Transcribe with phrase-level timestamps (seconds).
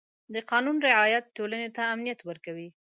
[0.33, 2.67] د قانون رعایت ټولنې ته امنیت ورکوي.